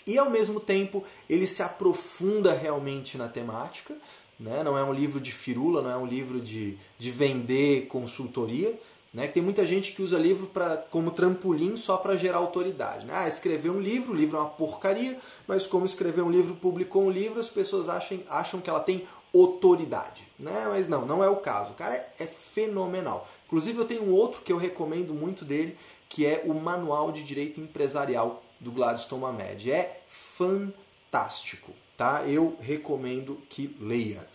[0.07, 3.95] e ao mesmo tempo ele se aprofunda realmente na temática,
[4.39, 8.75] né, não é um livro de firula, não é um livro de, de vender consultoria,
[9.15, 9.29] né?
[9.29, 13.07] Tem muita gente que usa livro pra, como trampolim só para gerar autoridade.
[13.07, 13.13] Né?
[13.17, 17.05] Ah, escreveu um livro, o livro é uma porcaria, mas como escreveu um livro, publicou
[17.05, 20.23] um livro, as pessoas acham, acham que ela tem autoridade.
[20.37, 20.67] Né?
[20.69, 21.71] Mas não, não é o caso.
[21.71, 23.29] O cara é, é fenomenal.
[23.47, 27.23] Inclusive eu tenho um outro que eu recomendo muito dele, que é o Manual de
[27.23, 29.71] Direito Empresarial do Gladstone Mamed.
[29.71, 30.01] É
[30.37, 32.25] fantástico, tá?
[32.27, 34.27] Eu recomendo que leia.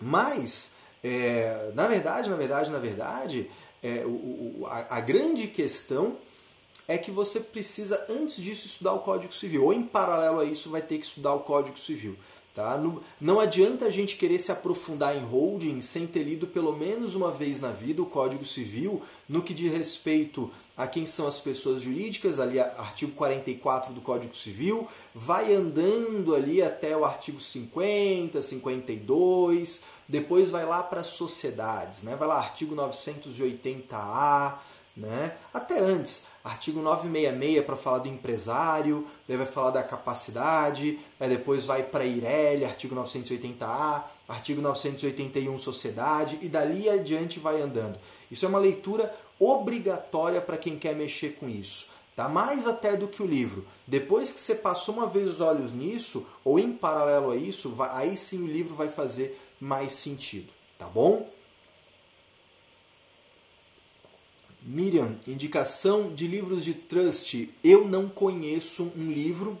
[0.00, 0.72] Mas,
[1.04, 3.48] é, na verdade, na verdade, na verdade,
[3.86, 6.16] é, o, o, a, a grande questão
[6.88, 9.64] é que você precisa, antes disso, estudar o Código Civil.
[9.64, 12.16] Ou em paralelo a isso, vai ter que estudar o Código Civil.
[12.54, 12.78] Tá?
[12.78, 17.14] Não, não adianta a gente querer se aprofundar em holding sem ter lido pelo menos
[17.14, 21.38] uma vez na vida o Código Civil no que diz respeito a quem são as
[21.38, 28.40] pessoas jurídicas, ali artigo 44 do Código Civil, vai andando ali até o artigo 50,
[28.40, 32.16] 52, depois vai lá para sociedades, né?
[32.16, 34.54] vai lá artigo 980A,
[34.96, 35.36] né?
[35.52, 41.82] até antes, artigo 966 para falar do empresário, daí vai falar da capacidade, depois vai
[41.82, 47.98] para a IRELI, artigo 980A, artigo 981 sociedade, e dali adiante vai andando.
[48.30, 51.88] Isso é uma leitura obrigatória para quem quer mexer com isso.
[52.16, 52.30] Tá?
[52.30, 53.66] Mais até do que o livro.
[53.86, 57.90] Depois que você passou uma vez os olhos nisso, ou em paralelo a isso, vai,
[57.92, 61.28] aí sim o livro vai fazer mais sentido, tá bom?
[64.62, 67.48] Miriam, indicação de livros de trust.
[67.62, 69.56] Eu não conheço um livro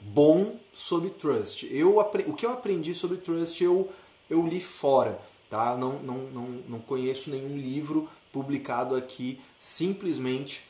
[0.00, 1.68] bom sobre trust.
[1.70, 3.90] Eu, o que eu aprendi sobre trust eu,
[4.28, 5.18] eu li fora.
[5.48, 5.76] Tá?
[5.76, 10.64] Não, não, não, não conheço nenhum livro publicado aqui simplesmente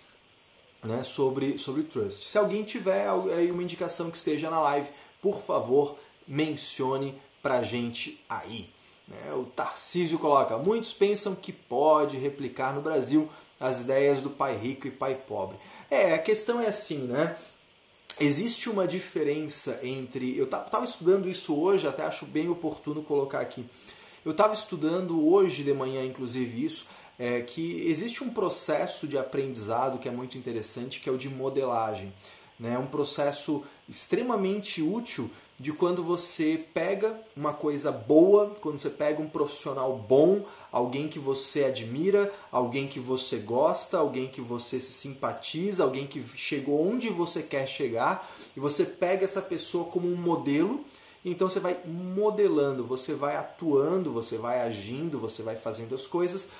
[0.82, 2.26] né, sobre, sobre trust.
[2.26, 4.88] Se alguém tiver aí uma indicação que esteja na live,
[5.22, 5.96] por favor,
[6.28, 8.70] mencione pra gente aí.
[9.06, 9.34] Né?
[9.34, 13.28] O Tarcísio coloca: muitos pensam que pode replicar no Brasil
[13.60, 15.56] as ideias do pai rico e pai pobre.
[15.90, 17.36] É, a questão é assim, né?
[18.18, 20.36] Existe uma diferença entre.
[20.36, 23.66] Eu estava estudando isso hoje, até acho bem oportuno colocar aqui.
[24.24, 26.86] Eu estava estudando hoje de manhã, inclusive, isso,
[27.18, 31.28] é, que existe um processo de aprendizado que é muito interessante, que é o de
[31.28, 32.10] modelagem.
[32.58, 32.78] Né?
[32.78, 39.28] Um processo extremamente útil de quando você pega uma coisa boa, quando você pega um
[39.28, 45.84] profissional bom, alguém que você admira, alguém que você gosta, alguém que você se simpatiza,
[45.84, 50.84] alguém que chegou onde você quer chegar, e você pega essa pessoa como um modelo,
[51.24, 56.50] então você vai modelando, você vai atuando, você vai agindo, você vai fazendo as coisas,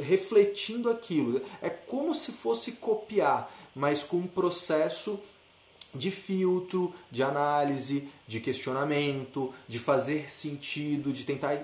[0.00, 1.40] refletindo aquilo.
[1.60, 5.18] É como se fosse copiar, mas com um processo
[5.94, 11.56] de filtro, de análise, de questionamento, de fazer sentido, de tentar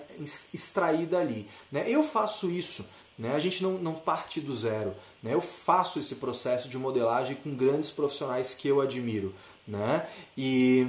[0.52, 1.48] extrair dali.
[1.70, 1.84] Né?
[1.88, 2.84] Eu faço isso,
[3.18, 3.34] né?
[3.34, 4.92] a gente não, não parte do zero.
[5.22, 5.34] Né?
[5.34, 9.34] Eu faço esse processo de modelagem com grandes profissionais que eu admiro.
[9.66, 10.06] Né?
[10.36, 10.86] E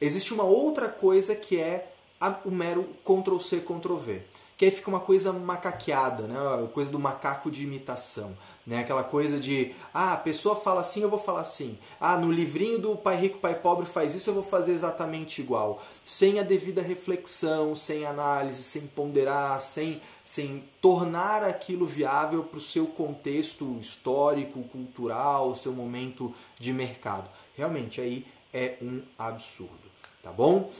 [0.00, 4.22] existe uma outra coisa que é a, o mero Ctrl-C, Ctrl-V.
[4.56, 6.36] Que aí fica uma coisa macaqueada, né?
[6.36, 8.36] a coisa do macaco de imitação.
[8.70, 8.78] Né?
[8.78, 11.76] Aquela coisa de, ah, a pessoa fala assim, eu vou falar assim.
[12.00, 15.82] Ah, no livrinho do Pai Rico, Pai Pobre faz isso, eu vou fazer exatamente igual.
[16.04, 22.62] Sem a devida reflexão, sem análise, sem ponderar, sem, sem tornar aquilo viável para o
[22.62, 27.28] seu contexto histórico, cultural, seu momento de mercado.
[27.56, 29.90] Realmente, aí é um absurdo.
[30.22, 30.70] tá bom?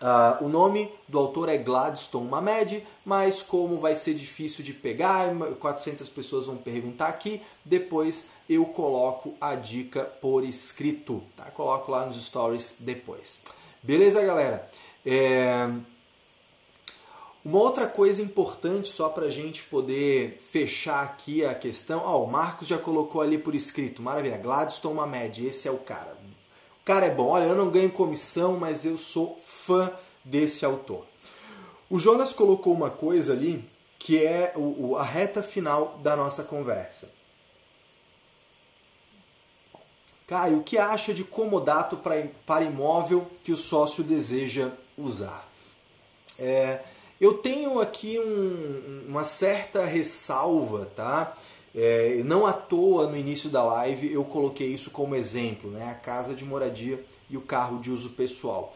[0.00, 5.28] Uh, o nome do autor é Gladstone Mamed, mas como vai ser difícil de pegar,
[5.58, 11.44] 400 pessoas vão perguntar aqui, depois eu coloco a dica por escrito, tá?
[11.44, 13.38] Coloco lá nos stories depois.
[13.82, 14.68] Beleza, galera?
[15.04, 15.66] É...
[17.42, 22.26] Uma outra coisa importante, só para a gente poder fechar aqui a questão, ó, o
[22.26, 26.16] Marcos já colocou ali por escrito, maravilha, Gladstone Mamed, esse é o cara.
[26.82, 29.90] O cara é bom, olha, eu não ganho comissão, mas eu sou fã
[30.24, 31.04] desse autor.
[31.90, 33.64] O Jonas colocou uma coisa ali
[33.98, 37.10] que é o, o, a reta final da nossa conversa.
[40.26, 45.48] Caio, o que acha de comodato pra, para imóvel que o sócio deseja usar?
[46.38, 46.80] É,
[47.20, 51.36] eu tenho aqui um, uma certa ressalva, tá?
[51.74, 55.90] É, não à toa no início da live eu coloquei isso como exemplo, né?
[55.90, 58.74] A casa de moradia e o carro de uso pessoal.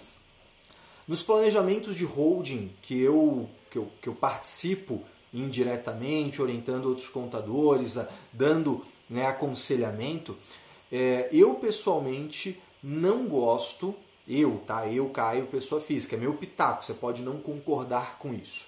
[1.11, 5.03] Nos planejamentos de holding que eu, que eu, que eu participo
[5.35, 7.99] indiretamente, orientando outros contadores,
[8.33, 10.37] dando né, aconselhamento,
[10.93, 13.93] é, eu pessoalmente não gosto,
[14.29, 14.87] eu, tá?
[14.87, 18.67] Eu, Caio, pessoa física, é meu pitaco, você pode não concordar com isso.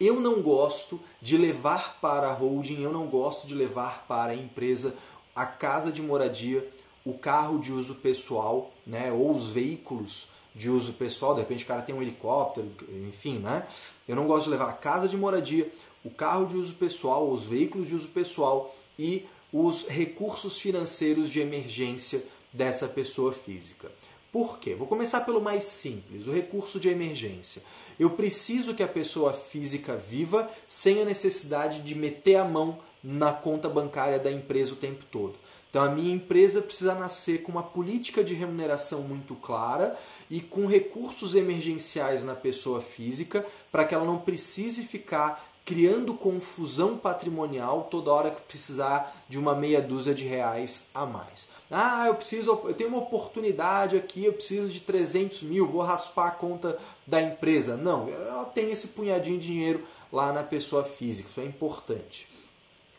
[0.00, 4.34] Eu não gosto de levar para a holding, eu não gosto de levar para a
[4.34, 4.94] empresa
[5.36, 6.66] a casa de moradia,
[7.04, 11.66] o carro de uso pessoal, né, ou os veículos de uso pessoal, de repente o
[11.66, 12.70] cara tem um helicóptero,
[13.08, 13.66] enfim, né?
[14.06, 15.70] Eu não gosto de levar a casa de moradia,
[16.04, 21.40] o carro de uso pessoal, os veículos de uso pessoal e os recursos financeiros de
[21.40, 23.90] emergência dessa pessoa física.
[24.32, 24.74] Por quê?
[24.74, 27.62] Vou começar pelo mais simples, o recurso de emergência.
[28.00, 33.32] Eu preciso que a pessoa física viva sem a necessidade de meter a mão na
[33.32, 35.34] conta bancária da empresa o tempo todo.
[35.72, 39.98] Então a minha empresa precisa nascer com uma política de remuneração muito clara
[40.30, 46.98] e com recursos emergenciais na pessoa física para que ela não precise ficar criando confusão
[46.98, 51.48] patrimonial toda hora que precisar de uma meia dúzia de reais a mais.
[51.70, 56.26] Ah, eu preciso, eu tenho uma oportunidade aqui, eu preciso de 300 mil, vou raspar
[56.26, 57.78] a conta da empresa.
[57.78, 62.28] Não, ela tem esse punhadinho de dinheiro lá na pessoa física, isso é importante.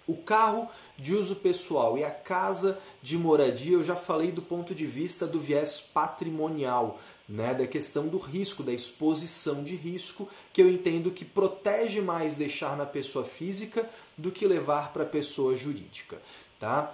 [0.07, 4.75] O carro de uso pessoal e a casa de moradia, eu já falei do ponto
[4.75, 10.61] de vista do viés patrimonial né, da questão do risco, da exposição de risco, que
[10.61, 15.55] eu entendo que protege mais deixar na pessoa física do que levar para a pessoa
[15.55, 16.17] jurídica.
[16.59, 16.93] Tá?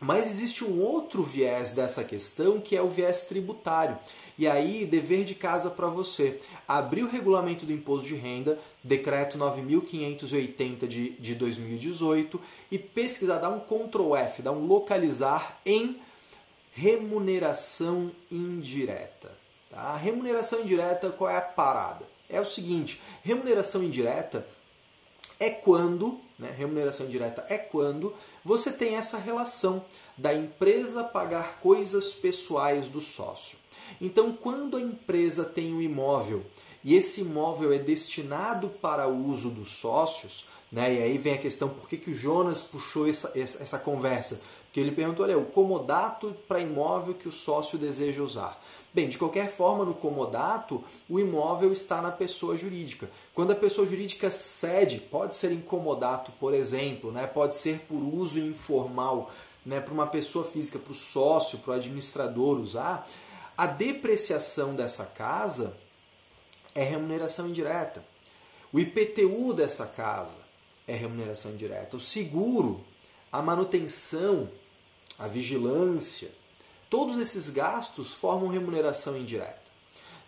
[0.00, 3.96] Mas existe um outro viés dessa questão que é o viés tributário.
[4.38, 6.38] E aí, dever de casa para você.
[6.68, 12.38] Abrir o regulamento do imposto de renda, decreto 9.580 de, de 2018,
[12.70, 15.98] e pesquisar, dar um Ctrl F, dar um localizar em
[16.74, 19.32] remuneração indireta.
[19.70, 19.80] Tá?
[19.80, 22.04] A remuneração indireta, qual é a parada?
[22.28, 24.46] É o seguinte, remuneração indireta
[25.40, 28.12] é quando, né, remuneração indireta é quando
[28.46, 29.84] você tem essa relação
[30.16, 33.58] da empresa pagar coisas pessoais do sócio.
[34.00, 36.44] Então, quando a empresa tem um imóvel
[36.84, 41.38] e esse imóvel é destinado para o uso dos sócios, né, e aí vem a
[41.38, 44.40] questão por que, que o Jonas puxou essa, essa, essa conversa?
[44.66, 48.62] Porque ele perguntou, olha, o comodato para imóvel que o sócio deseja usar.
[48.96, 53.10] Bem, de qualquer forma, no comodato, o imóvel está na pessoa jurídica.
[53.34, 57.26] Quando a pessoa jurídica cede, pode ser incomodato, por exemplo, né?
[57.26, 59.30] pode ser por uso informal,
[59.66, 59.82] né?
[59.82, 63.06] para uma pessoa física, para o sócio, para o administrador usar,
[63.54, 65.76] a depreciação dessa casa
[66.74, 68.02] é remuneração indireta.
[68.72, 70.38] O IPTU dessa casa
[70.88, 71.98] é remuneração indireta.
[71.98, 72.82] O seguro,
[73.30, 74.48] a manutenção,
[75.18, 76.30] a vigilância,
[76.88, 79.66] Todos esses gastos formam remuneração indireta.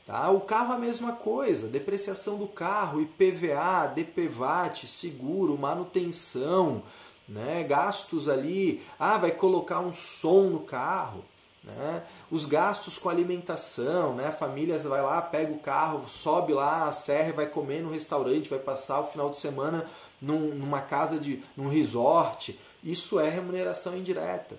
[0.08, 0.30] Tá?
[0.30, 6.82] O carro a mesma coisa, depreciação do carro, IPVA, DPVAT, seguro, manutenção,
[7.28, 7.62] né?
[7.68, 11.22] gastos ali, ah, vai colocar um som no carro,
[11.62, 12.02] né?
[12.30, 14.28] os gastos com alimentação, né?
[14.28, 18.48] a família vai lá, pega o carro, sobe lá a serra, vai comer no restaurante,
[18.48, 19.86] vai passar o final de semana
[20.22, 24.56] num, numa casa de num resort, isso é remuneração indireta.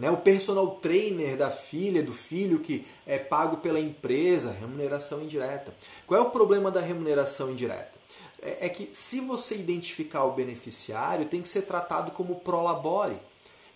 [0.00, 0.10] Né?
[0.10, 5.74] O personal trainer da filha, do filho que é pago pela empresa, remuneração indireta.
[6.06, 7.92] Qual é o problema da remuneração indireta?
[8.40, 13.16] É, é que se você identificar o beneficiário, tem que ser tratado como prolabore.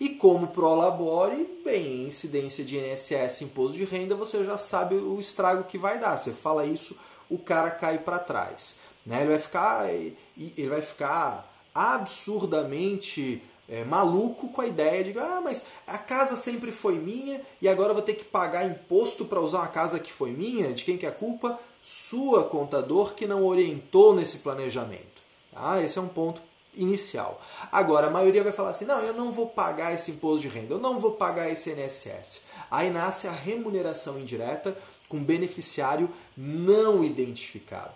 [0.00, 5.64] E como prolabore, bem, incidência de INSS, imposto de renda, você já sabe o estrago
[5.64, 6.16] que vai dar.
[6.16, 6.96] Você fala isso,
[7.28, 8.76] o cara cai para trás.
[9.04, 9.20] Né?
[9.20, 13.42] Ele vai ficar, ele vai ficar absurdamente
[13.74, 17.90] é, maluco com a ideia de ah, mas a casa sempre foi minha e agora
[17.90, 20.72] eu vou ter que pagar imposto para usar uma casa que foi minha.
[20.72, 21.58] De quem que é a culpa?
[21.82, 25.22] Sua contador que não orientou nesse planejamento.
[25.52, 25.82] Tá?
[25.82, 26.40] Esse é um ponto
[26.76, 27.40] inicial.
[27.72, 30.74] Agora, a maioria vai falar assim: não, eu não vou pagar esse imposto de renda,
[30.74, 32.42] eu não vou pagar esse INSS.
[32.70, 34.76] Aí nasce a remuneração indireta
[35.08, 37.94] com beneficiário não identificado.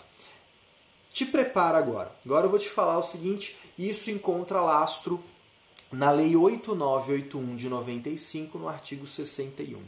[1.13, 2.11] Te prepara agora.
[2.25, 5.23] Agora eu vou te falar o seguinte: isso encontra lastro
[5.91, 9.81] na Lei 8981 de 95, no artigo 61.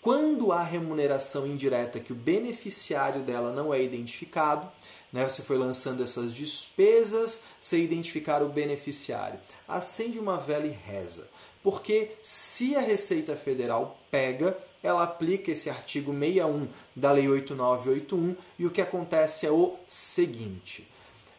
[0.00, 4.66] Quando há remuneração indireta que o beneficiário dela não é identificado,
[5.12, 9.38] né, você foi lançando essas despesas sem identificar o beneficiário.
[9.68, 11.28] Acende uma vela e reza.
[11.62, 18.66] Porque se a Receita Federal pega, ela aplica esse artigo 61 da Lei 8981 e
[18.66, 20.84] o que acontece é o seguinte: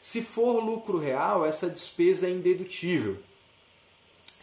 [0.02, 3.18] se for lucro real, essa despesa é indedutível.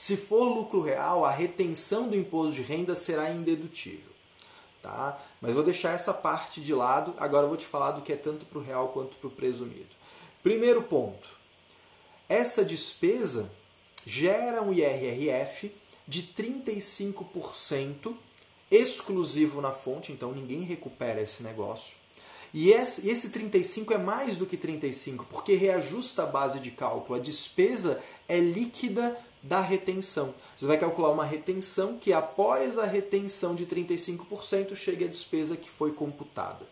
[0.00, 4.10] Se for lucro real, a retenção do imposto de renda será indedutível.
[4.82, 5.22] Tá?
[5.42, 8.46] Mas vou deixar essa parte de lado, agora vou te falar do que é tanto
[8.46, 9.90] para o real quanto para o presumido.
[10.42, 11.28] Primeiro ponto:
[12.30, 13.52] essa despesa
[14.06, 15.70] gera um IRRF
[16.08, 18.14] de 35%
[18.70, 21.92] exclusivo na fonte, então ninguém recupera esse negócio.
[22.54, 27.18] E esse 35 é mais do que 35, porque reajusta a base de cálculo.
[27.18, 30.34] A despesa é líquida da retenção.
[30.58, 35.70] Você vai calcular uma retenção que após a retenção de 35% chegue a despesa que
[35.70, 36.66] foi computada.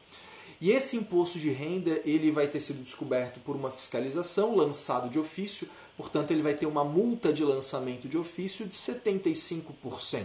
[0.61, 5.19] E esse imposto de renda ele vai ter sido descoberto por uma fiscalização lançado de
[5.19, 10.25] ofício, portanto ele vai ter uma multa de lançamento de ofício de 75%.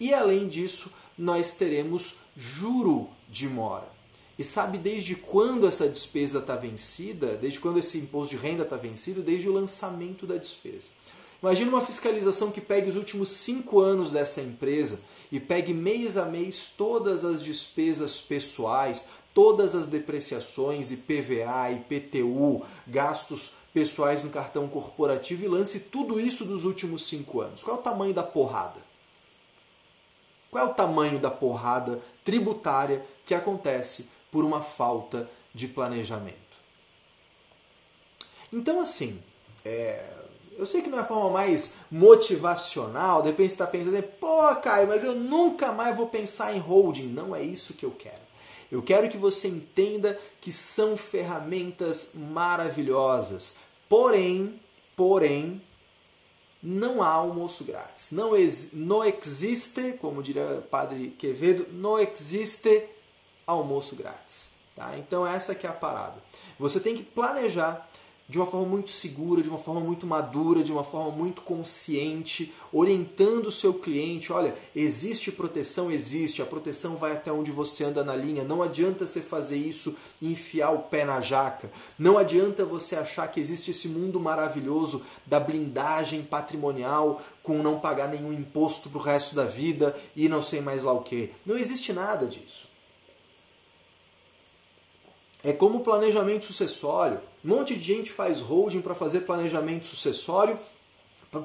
[0.00, 3.86] E além disso, nós teremos juro de mora.
[4.38, 7.36] E sabe desde quando essa despesa está vencida?
[7.36, 9.22] Desde quando esse imposto de renda está vencido?
[9.22, 10.86] Desde o lançamento da despesa.
[11.42, 16.24] Imagina uma fiscalização que pegue os últimos cinco anos dessa empresa e pegue mês a
[16.24, 25.44] mês todas as despesas pessoais, todas as depreciações, IPVA, IPTU, gastos pessoais no cartão corporativo
[25.44, 27.62] e lance tudo isso dos últimos cinco anos.
[27.62, 28.80] Qual é o tamanho da porrada?
[30.48, 36.36] Qual é o tamanho da porrada tributária que acontece por uma falta de planejamento?
[38.52, 39.18] Então, assim,
[39.64, 40.04] é,
[40.58, 44.54] eu sei que não é a forma mais motivacional, de repente você está pensando, pô,
[44.56, 47.08] Caio, mas eu nunca mais vou pensar em holding.
[47.08, 48.22] Não é isso que eu quero.
[48.70, 53.54] Eu quero que você entenda que são ferramentas maravilhosas.
[53.88, 54.58] Porém,
[54.96, 55.60] porém,
[56.62, 58.12] não há almoço grátis.
[58.12, 62.84] Não, ex, não existe, como diria o padre Quevedo, não existe
[63.46, 64.50] almoço grátis.
[64.74, 64.96] Tá?
[64.96, 66.16] Então essa que é a parada.
[66.58, 67.86] Você tem que planejar
[68.32, 72.50] de uma forma muito segura, de uma forma muito madura, de uma forma muito consciente,
[72.72, 74.32] orientando o seu cliente.
[74.32, 75.92] Olha, existe proteção?
[75.92, 76.40] Existe.
[76.40, 78.42] A proteção vai até onde você anda na linha.
[78.42, 81.70] Não adianta você fazer isso e enfiar o pé na jaca.
[81.98, 88.08] Não adianta você achar que existe esse mundo maravilhoso da blindagem patrimonial com não pagar
[88.08, 91.30] nenhum imposto pro resto da vida e não sei mais lá o que.
[91.44, 92.66] Não existe nada disso.
[95.44, 97.20] É como planejamento sucessório.
[97.44, 100.58] Um monte de gente faz holding para fazer planejamento sucessório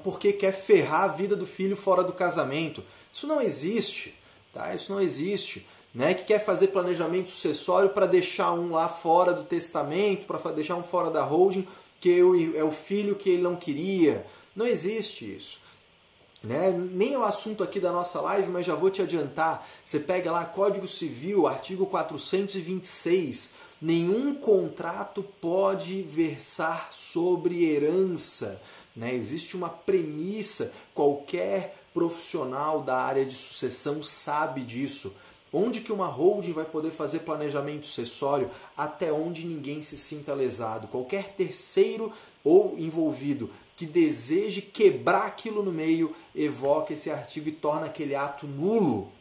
[0.04, 2.84] porque quer ferrar a vida do filho fora do casamento.
[3.12, 4.14] Isso não existe,
[4.54, 4.74] tá?
[4.76, 5.66] Isso não existe.
[5.94, 6.14] Né?
[6.14, 10.84] Que quer fazer planejamento sucessório para deixar um lá fora do testamento, para deixar um
[10.84, 11.68] fora da holding,
[12.00, 12.20] que
[12.56, 14.26] é o filho que ele não queria.
[14.56, 15.60] Não existe isso.
[16.44, 16.72] Né?
[16.92, 19.68] Nem é o assunto aqui da nossa live, mas já vou te adiantar.
[19.84, 28.60] Você pega lá Código Civil, artigo 426 Nenhum contrato pode versar sobre herança.
[28.96, 29.14] Né?
[29.14, 35.14] Existe uma premissa, qualquer profissional da área de sucessão sabe disso.
[35.54, 40.88] Onde que uma holding vai poder fazer planejamento sucessório até onde ninguém se sinta lesado?
[40.88, 42.12] Qualquer terceiro
[42.44, 48.48] ou envolvido que deseje quebrar aquilo no meio, evoca esse artigo e torna aquele ato
[48.48, 49.12] nulo.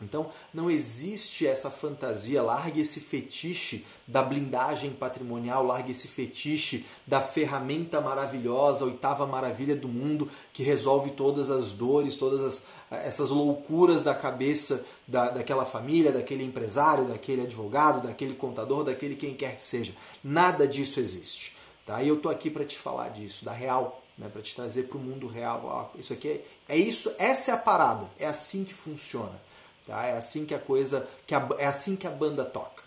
[0.00, 7.20] Então, não existe essa fantasia, largue esse fetiche da blindagem patrimonial, largue esse fetiche da
[7.20, 12.62] ferramenta maravilhosa, oitava maravilha do mundo, que resolve todas as dores, todas as,
[13.04, 19.34] essas loucuras da cabeça da, daquela família, daquele empresário, daquele advogado, daquele contador, daquele quem
[19.34, 19.92] quer que seja.
[20.22, 21.56] Nada disso existe.
[21.84, 22.00] Tá?
[22.02, 24.28] E eu estou aqui para te falar disso, da real, né?
[24.32, 25.62] para te trazer para o mundo real.
[25.64, 29.47] Ó, isso aqui é, é isso, essa é a parada, é assim que funciona.
[29.88, 30.04] Tá?
[30.04, 32.82] É assim que a coisa, que a, é assim que a banda toca.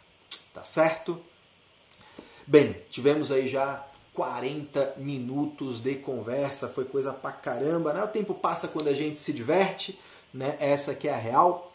[0.54, 1.20] Tá certo?
[2.45, 3.84] Bem, tivemos aí já
[4.14, 8.04] 40 minutos de conversa, foi coisa pra caramba, né?
[8.04, 9.97] O tempo passa quando a gente se diverte,
[10.32, 10.56] né?
[10.60, 11.74] Essa que é a real.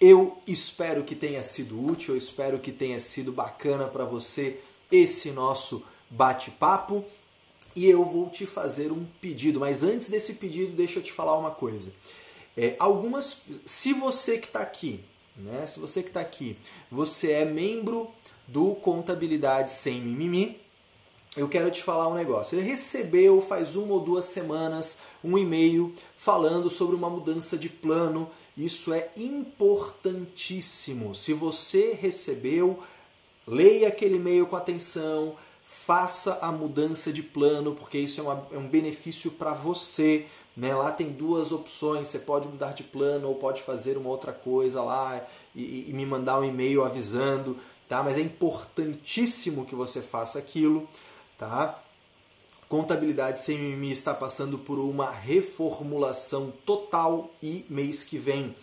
[0.00, 4.58] Eu espero que tenha sido útil, eu espero que tenha sido bacana para você
[4.90, 7.04] esse nosso bate-papo
[7.76, 9.60] e eu vou te fazer um pedido.
[9.60, 11.92] Mas antes desse pedido, deixa eu te falar uma coisa.
[12.56, 15.00] É, algumas, se você que está aqui,
[15.36, 15.66] né?
[15.66, 16.56] Se você que está aqui,
[16.90, 18.10] você é membro
[18.46, 20.60] do Contabilidade Sem Mimimi,
[21.34, 22.58] eu quero te falar um negócio.
[22.58, 28.30] Ele recebeu faz uma ou duas semanas um e-mail falando sobre uma mudança de plano.
[28.56, 31.14] Isso é importantíssimo.
[31.14, 32.82] Se você recebeu,
[33.46, 35.34] leia aquele e-mail com atenção,
[35.66, 40.26] faça a mudança de plano, porque isso é, uma, é um benefício para você.
[40.56, 40.74] Né?
[40.74, 44.82] Lá tem duas opções, você pode mudar de plano ou pode fazer uma outra coisa
[44.82, 45.20] lá
[45.54, 47.56] e, e me mandar um e-mail avisando
[47.92, 48.02] tá?
[48.02, 50.88] Mas é importantíssimo que você faça aquilo,
[51.38, 51.78] tá?
[52.66, 58.56] Contabilidade sem mimimi está passando por uma reformulação total e mês que vem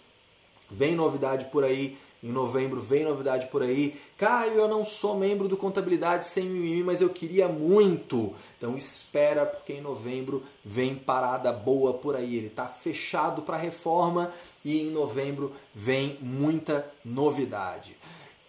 [0.71, 1.95] vem novidade por aí.
[2.21, 3.99] Em novembro vem novidade por aí.
[4.17, 8.35] Caio, eu não sou membro do Contabilidade Sem Mimimi, mas eu queria muito.
[8.57, 12.35] Então espera, porque em novembro vem parada boa por aí.
[12.35, 14.33] Ele está fechado para reforma
[14.65, 17.95] e em novembro vem muita novidade.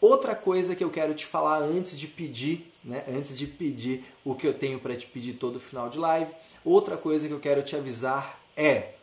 [0.01, 4.35] Outra coisa que eu quero te falar antes de pedir, né, antes de pedir o
[4.35, 6.31] que eu tenho para te pedir todo final de live,
[6.65, 8.95] outra coisa que eu quero te avisar é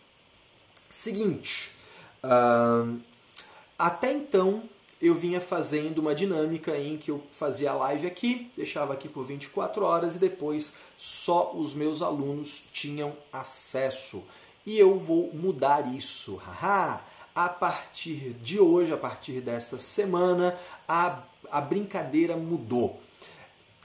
[0.90, 1.72] seguinte.
[2.24, 3.00] Uh,
[3.78, 4.64] até então
[5.02, 9.86] eu vinha fazendo uma dinâmica em que eu fazia live aqui, deixava aqui por 24
[9.86, 14.24] horas e depois só os meus alunos tinham acesso.
[14.66, 16.36] E eu vou mudar isso.
[16.36, 17.02] Haha!
[17.38, 20.58] a partir de hoje, a partir dessa semana,
[20.88, 21.22] a,
[21.52, 23.00] a brincadeira mudou.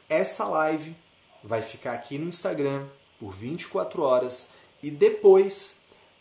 [0.09, 0.97] Essa live
[1.45, 2.87] vai ficar aqui no Instagram
[3.21, 4.49] por 24 horas
[4.83, 5.77] e depois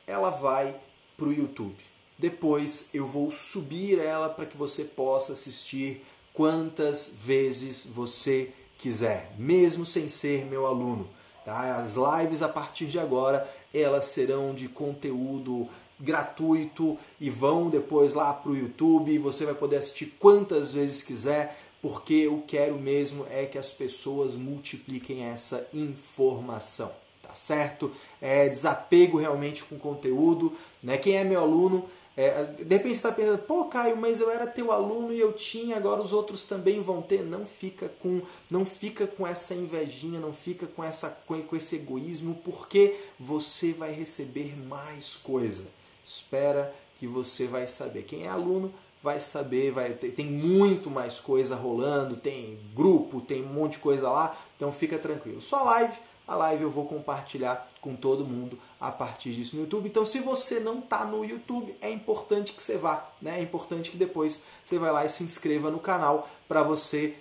[0.05, 0.75] ela vai
[1.15, 1.90] para o YouTube.
[2.21, 9.87] Depois eu vou subir ela para que você possa assistir quantas vezes você quiser, mesmo
[9.87, 11.07] sem ser meu aluno.
[11.43, 11.77] Tá?
[11.77, 15.67] As lives a partir de agora elas serão de conteúdo
[15.99, 19.17] gratuito e vão depois lá para o YouTube.
[19.17, 24.35] Você vai poder assistir quantas vezes quiser, porque eu quero mesmo é que as pessoas
[24.35, 26.91] multipliquem essa informação,
[27.23, 27.91] tá certo?
[28.21, 30.99] É desapego realmente com conteúdo, né?
[30.99, 31.89] Quem é meu aluno
[32.23, 35.77] é, de repente está pensando, pô, Caio, mas eu era teu aluno e eu tinha,
[35.77, 37.23] agora os outros também vão ter.
[37.23, 42.41] Não fica com, não fica com essa invejinha, não fica com, essa, com esse egoísmo,
[42.43, 45.63] porque você vai receber mais coisa
[46.05, 48.03] espera que você vai saber.
[48.03, 53.53] Quem é aluno vai saber, vai tem muito mais coisa rolando, tem grupo, tem um
[53.53, 55.41] monte de coisa lá, então fica tranquilo.
[55.41, 55.93] Só live,
[56.27, 59.87] a live eu vou compartilhar com todo mundo a partir disso no YouTube.
[59.87, 63.39] Então, se você não está no YouTube, é importante que você vá, né?
[63.39, 67.15] É importante que depois você vá lá e se inscreva no canal para você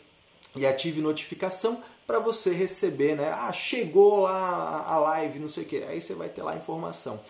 [0.56, 3.30] e ative notificação para você receber, né?
[3.30, 5.84] Ah, chegou lá a live, não sei o que.
[5.84, 7.20] Aí você vai ter lá a informação.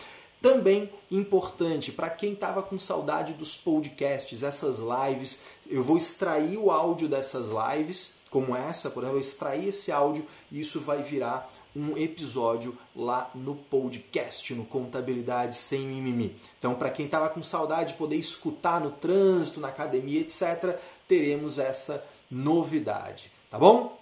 [0.41, 6.71] Também importante para quem estava com saudade dos podcasts, essas lives, eu vou extrair o
[6.71, 11.47] áudio dessas lives, como essa, por exemplo, eu extrair esse áudio e isso vai virar
[11.75, 16.35] um episódio lá no podcast, no Contabilidade Sem Mimimi.
[16.59, 21.57] Então, para quem estava com saudade de poder escutar no trânsito, na academia, etc., teremos
[21.57, 23.97] essa novidade, tá bom?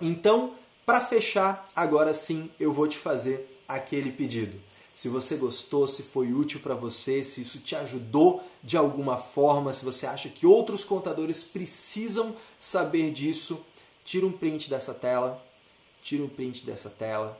[0.00, 0.52] Então,
[0.84, 4.58] para fechar, agora sim eu vou te fazer aquele pedido.
[4.94, 9.72] Se você gostou, se foi útil para você, se isso te ajudou de alguma forma,
[9.72, 13.60] se você acha que outros contadores precisam saber disso,
[14.04, 15.43] tira um print dessa tela,
[16.04, 17.36] tira um print dessa tela,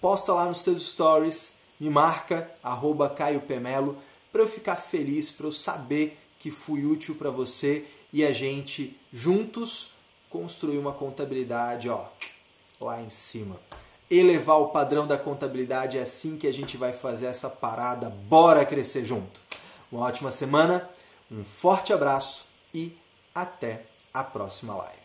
[0.00, 3.96] posta lá nos teus stories, me marca arroba Caio Pemelo
[4.32, 8.98] para eu ficar feliz, para eu saber que fui útil para você e a gente
[9.12, 9.92] juntos
[10.28, 12.06] construir uma contabilidade, ó,
[12.80, 13.56] lá em cima
[14.10, 15.96] elevar o padrão da contabilidade.
[15.96, 18.10] É assim que a gente vai fazer essa parada.
[18.10, 19.40] Bora crescer junto.
[19.90, 20.88] Uma ótima semana,
[21.30, 22.92] um forte abraço e
[23.34, 24.99] até a próxima live.